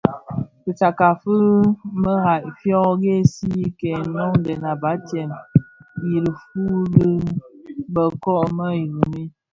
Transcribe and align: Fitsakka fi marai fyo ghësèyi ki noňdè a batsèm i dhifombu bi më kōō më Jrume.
Fitsakka 0.63 1.07
fi 1.21 1.35
marai 2.03 2.45
fyo 2.59 2.81
ghësèyi 3.01 3.65
ki 3.79 3.91
noňdè 4.13 4.53
a 4.71 4.73
batsèm 4.81 5.31
i 6.11 6.13
dhifombu 6.23 6.83
bi 6.93 7.11
më 7.93 8.03
kōō 8.23 8.43
më 8.57 8.67
Jrume. 8.87 9.23